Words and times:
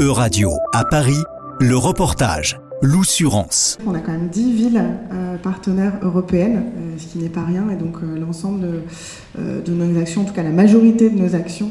E-Radio 0.00 0.52
à 0.72 0.82
Paris, 0.86 1.22
le 1.60 1.76
reportage 1.76 2.58
L'Oussurance. 2.80 3.76
On 3.86 3.94
a 3.94 3.98
quand 3.98 4.12
même 4.12 4.28
10 4.28 4.52
villes 4.54 4.82
euh, 5.12 5.36
partenaires 5.36 5.98
européennes, 6.00 6.72
euh, 6.74 6.89
ce 7.00 7.06
qui 7.06 7.18
n'est 7.18 7.28
pas 7.28 7.44
rien, 7.44 7.68
et 7.70 7.76
donc 7.76 7.96
euh, 8.02 8.18
l'ensemble 8.18 8.60
de, 8.60 9.60
de, 9.60 9.72
nos 9.72 9.98
actions, 10.00 10.22
en 10.22 10.24
tout 10.24 10.34
cas 10.34 10.42
la 10.42 10.50
majorité 10.50 11.10
de 11.10 11.18
nos 11.18 11.34
actions, 11.34 11.70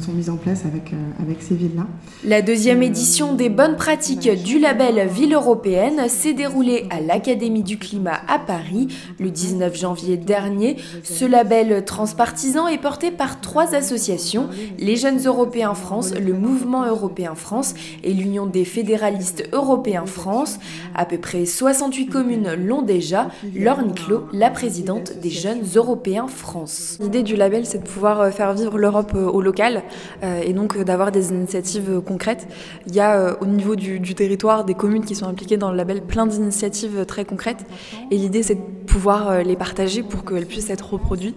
sont 0.00 0.12
mises 0.12 0.30
en 0.30 0.36
place 0.36 0.64
avec, 0.64 0.92
avec 1.20 1.42
ces 1.42 1.54
villes-là. 1.54 1.86
La 2.24 2.42
deuxième 2.42 2.82
édition 2.82 3.34
des 3.34 3.48
bonnes 3.48 3.76
pratiques 3.76 4.30
du 4.42 4.58
label 4.58 5.08
Ville 5.08 5.34
européenne 5.34 6.08
s'est 6.08 6.34
déroulée 6.34 6.86
à 6.90 7.00
l'Académie 7.00 7.62
du 7.62 7.78
climat 7.78 8.20
à 8.28 8.38
Paris 8.38 8.88
le 9.18 9.30
19 9.30 9.76
janvier 9.76 10.16
dernier. 10.16 10.76
Ce 11.02 11.24
label 11.24 11.84
transpartisan 11.84 12.68
est 12.68 12.78
porté 12.78 13.10
par 13.10 13.40
trois 13.40 13.74
associations, 13.74 14.48
les 14.78 14.96
Jeunes 14.96 15.20
Européens 15.24 15.74
France, 15.74 16.14
le 16.14 16.32
Mouvement 16.32 16.84
Européen 16.84 17.34
France 17.34 17.74
et 18.04 18.12
l'Union 18.12 18.46
des 18.46 18.64
fédéralistes 18.64 19.48
européens 19.52 20.06
France 20.06 20.58
à 20.94 21.04
peu 21.04 21.18
près 21.18 21.46
68 21.46 22.06
communes 22.06 22.54
l'ont 22.54 22.82
déjà. 22.82 23.30
Laure 23.54 23.82
Niclot, 23.82 24.26
la 24.32 24.50
présidente 24.60 25.14
des 25.22 25.30
Jeunes 25.30 25.62
Européens 25.74 26.26
France. 26.26 26.98
L'idée 27.00 27.22
du 27.22 27.34
label, 27.34 27.64
c'est 27.64 27.78
de 27.78 27.88
pouvoir 27.88 28.20
euh, 28.20 28.30
faire 28.30 28.52
vivre 28.52 28.76
l'Europe 28.76 29.12
euh, 29.14 29.24
au 29.24 29.40
local 29.40 29.82
euh, 30.22 30.42
et 30.44 30.52
donc 30.52 30.76
d'avoir 30.76 31.12
des 31.12 31.30
initiatives 31.30 32.02
concrètes. 32.04 32.46
Il 32.86 32.94
y 32.94 33.00
a 33.00 33.38
au 33.40 33.46
niveau 33.46 33.74
du, 33.74 34.14
territoire 34.14 34.66
des 34.66 34.74
communes 34.74 35.06
qui 35.06 35.14
sont 35.14 35.24
impliquées 35.24 35.56
dans 35.56 35.70
le 35.70 35.78
label 35.78 36.02
plein 36.02 36.26
d'initiatives 36.26 37.06
très 37.06 37.24
concrètes. 37.24 37.64
Et 38.10 38.18
l'idée, 38.18 38.42
c'est 38.42 38.56
de 38.56 38.60
pouvoir 38.86 39.42
les 39.44 39.56
partager 39.56 40.02
pour 40.02 40.24
qu'elles 40.26 40.46
puissent 40.46 40.68
être 40.68 40.92
reproduites 40.92 41.36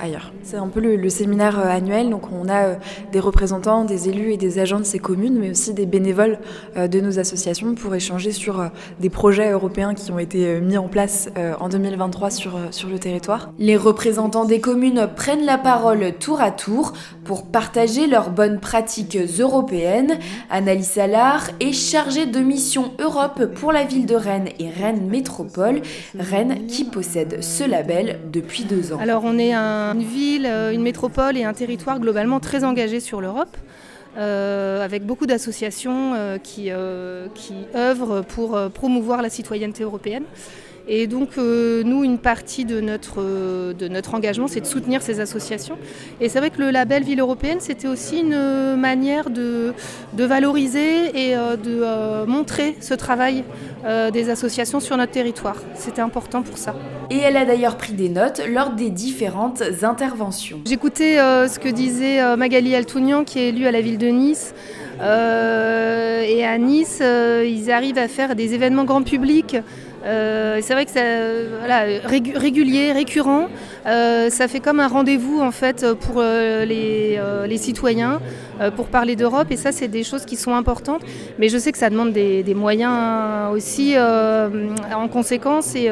ailleurs. 0.00 0.32
C'est 0.42 0.58
un 0.58 0.68
peu 0.68 0.80
le, 0.80 1.08
séminaire 1.08 1.58
annuel. 1.58 2.10
Donc 2.10 2.30
on 2.30 2.48
a 2.48 2.74
des 3.10 3.20
représentants, 3.20 3.84
des 3.84 4.10
élus 4.10 4.32
et 4.32 4.36
des 4.36 4.58
agents 4.58 4.80
de 4.80 4.84
ces 4.84 4.98
communes, 4.98 5.38
mais 5.38 5.50
aussi 5.50 5.72
des 5.72 5.86
bénévoles 5.86 6.38
de 6.76 7.00
nos 7.00 7.18
associations 7.18 7.74
pour 7.74 7.94
échanger 7.94 8.32
sur 8.32 8.70
des 9.00 9.08
projets 9.08 9.50
européens 9.50 9.94
qui 9.94 10.12
ont 10.12 10.18
été 10.18 10.60
mis 10.60 10.76
en 10.76 10.88
place 10.88 11.30
en 11.58 11.70
2023 11.70 12.30
sur, 12.30 12.43
sur 12.70 12.88
le 12.88 12.98
territoire. 12.98 13.52
Les 13.58 13.76
représentants 13.76 14.44
des 14.44 14.60
communes 14.60 15.08
prennent 15.14 15.44
la 15.44 15.58
parole 15.58 16.12
tour 16.18 16.40
à 16.40 16.50
tour 16.50 16.92
pour 17.24 17.46
partager 17.46 18.06
leurs 18.06 18.30
bonnes 18.30 18.60
pratiques 18.60 19.16
européennes. 19.38 20.18
Annalise 20.50 20.88
Salard 20.88 21.48
est 21.60 21.72
chargée 21.72 22.26
de 22.26 22.40
mission 22.40 22.92
Europe 22.98 23.46
pour 23.54 23.72
la 23.72 23.84
ville 23.84 24.06
de 24.06 24.14
Rennes 24.14 24.48
et 24.58 24.68
Rennes 24.68 25.08
Métropole. 25.08 25.82
Rennes 26.18 26.66
qui 26.66 26.84
possède 26.84 27.42
ce 27.42 27.64
label 27.64 28.20
depuis 28.32 28.64
deux 28.64 28.92
ans. 28.92 28.98
Alors 29.00 29.22
on 29.24 29.38
est 29.38 29.54
une 29.54 30.02
ville, 30.02 30.46
une 30.46 30.82
métropole 30.82 31.36
et 31.36 31.44
un 31.44 31.54
territoire 31.54 32.00
globalement 32.00 32.40
très 32.40 32.64
engagé 32.64 33.00
sur 33.00 33.20
l'Europe. 33.20 33.56
Euh, 34.16 34.84
avec 34.84 35.04
beaucoup 35.04 35.26
d'associations 35.26 36.14
euh, 36.14 36.38
euh, 36.68 37.26
qui 37.34 37.54
œuvrent 37.74 38.22
pour 38.22 38.58
promouvoir 38.72 39.22
la 39.22 39.28
citoyenneté 39.28 39.82
européenne. 39.82 40.24
Et 40.86 41.06
donc, 41.06 41.30
euh, 41.38 41.82
nous, 41.82 42.04
une 42.04 42.18
partie 42.18 42.66
de 42.66 42.80
notre, 42.80 43.14
euh, 43.18 43.72
de 43.72 43.88
notre 43.88 44.14
engagement, 44.14 44.48
c'est 44.48 44.60
de 44.60 44.66
soutenir 44.66 45.00
ces 45.00 45.18
associations. 45.20 45.78
Et 46.20 46.28
c'est 46.28 46.38
vrai 46.40 46.50
que 46.50 46.60
le 46.60 46.70
label 46.70 47.04
Ville 47.04 47.20
européenne, 47.20 47.58
c'était 47.60 47.88
aussi 47.88 48.20
une 48.20 48.76
manière 48.76 49.30
de, 49.30 49.72
de 50.12 50.24
valoriser 50.24 51.06
et 51.14 51.36
euh, 51.36 51.56
de 51.56 52.26
montrer 52.26 52.76
ce 52.80 52.94
travail 52.94 53.44
des 54.12 54.30
associations 54.30 54.80
sur 54.80 54.96
notre 54.96 55.12
territoire. 55.12 55.56
C'était 55.74 56.00
important 56.00 56.42
pour 56.42 56.56
ça. 56.56 56.74
Et 57.10 57.18
elle 57.18 57.36
a 57.36 57.44
d'ailleurs 57.44 57.76
pris 57.76 57.92
des 57.92 58.08
notes 58.08 58.40
lors 58.48 58.70
des 58.70 58.88
différentes 58.88 59.62
interventions. 59.82 60.60
J'écoutais 60.64 61.16
ce 61.16 61.58
que 61.58 61.68
disait 61.68 62.36
Magali 62.36 62.74
Altounian, 62.74 63.24
qui 63.24 63.40
est 63.40 63.48
élue 63.50 63.66
à 63.66 63.72
la 63.72 63.82
ville 63.82 63.98
de 63.98 64.06
Nice. 64.06 64.54
et 65.00 65.04
à 66.44 66.58
Nice, 66.58 67.02
ils 67.02 67.70
arrivent 67.70 67.98
à 67.98 68.08
faire 68.08 68.34
des 68.34 68.54
événements 68.54 68.84
grand 68.84 69.02
public 69.02 69.56
euh, 70.04 70.58
c'est 70.60 70.74
vrai 70.74 70.84
que 70.84 70.90
c'est 70.90 71.44
voilà, 71.58 71.84
régulier, 72.04 72.92
récurrent. 72.92 73.48
Euh, 73.86 74.28
ça 74.30 74.48
fait 74.48 74.60
comme 74.60 74.80
un 74.80 74.88
rendez-vous 74.88 75.40
en 75.40 75.50
fait 75.50 75.86
pour 75.94 76.16
euh, 76.18 76.64
les, 76.64 77.56
citoyens 77.56 78.20
pour 78.76 78.86
parler 78.86 79.16
d'Europe 79.16 79.48
et 79.50 79.56
ça 79.56 79.72
c'est 79.72 79.88
des 79.88 80.04
choses 80.04 80.24
qui 80.24 80.36
sont 80.36 80.54
importantes. 80.54 81.02
Mais 81.38 81.48
je 81.48 81.56
sais 81.56 81.72
que 81.72 81.78
ça 81.78 81.88
demande 81.88 82.12
des, 82.12 82.42
des 82.42 82.54
moyens 82.54 83.52
aussi 83.52 83.94
en 83.96 85.08
conséquence 85.08 85.74
et 85.74 85.88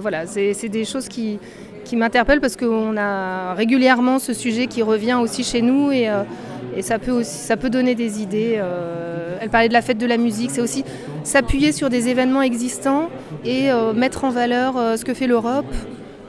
voilà, 0.00 0.26
c'est 0.26 0.68
des 0.68 0.84
choses 0.84 1.08
qui, 1.08 1.38
qui 1.84 1.96
m'interpellent 1.96 2.40
parce 2.40 2.56
qu'on 2.56 2.96
a 2.96 3.54
régulièrement 3.54 4.18
ce 4.18 4.32
sujet 4.32 4.66
qui 4.66 4.82
revient 4.82 5.18
aussi 5.20 5.44
chez 5.44 5.62
nous 5.62 5.92
et, 5.92 6.08
et 6.78 6.82
ça, 6.82 6.98
peut 6.98 7.10
aussi, 7.10 7.36
ça 7.36 7.56
peut 7.56 7.70
donner 7.70 7.94
des 7.94 8.22
idées. 8.22 8.60
elle 9.40 9.50
parlait 9.50 9.68
de 9.68 9.72
la 9.72 9.82
fête 9.82 9.98
de 9.98 10.06
la 10.06 10.16
musique, 10.16 10.50
c'est 10.50 10.60
aussi 10.60 10.84
s'appuyer 11.28 11.72
sur 11.72 11.90
des 11.90 12.08
événements 12.08 12.42
existants 12.42 13.10
et 13.44 13.70
euh, 13.70 13.92
mettre 13.92 14.24
en 14.24 14.30
valeur 14.30 14.76
euh, 14.76 14.96
ce 14.96 15.04
que 15.04 15.14
fait 15.14 15.26
l'Europe 15.26 15.66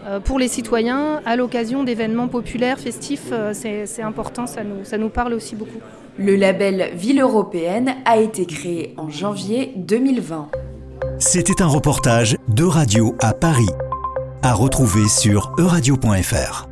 euh, 0.06 0.20
pour 0.20 0.40
les 0.40 0.48
citoyens 0.48 1.22
à 1.26 1.36
l'occasion 1.36 1.84
d'événements 1.84 2.28
populaires, 2.28 2.80
festifs. 2.80 3.34
C'est 3.54 4.02
important, 4.02 4.46
ça 4.46 4.64
nous, 4.64 4.84
ça 4.84 4.98
nous 4.98 5.10
parle 5.10 5.34
aussi 5.34 5.56
beaucoup. 5.56 5.80
Le 6.18 6.36
label 6.36 6.92
Ville 6.96 7.22
européenne 7.22 7.96
a 8.06 8.18
été 8.18 8.46
créé 8.46 8.94
en 8.98 9.10
janvier 9.10 9.74
2020. 9.78 10.50
C'était 11.18 11.62
un 11.62 11.68
reportage 11.68 12.36
de 12.50 12.64
Radio 12.64 13.16
à 13.22 13.34
Paris, 13.34 13.70
à 14.42 14.54
retrouver 14.54 15.08
sur 15.08 15.54
euradio.fr. 15.58 16.69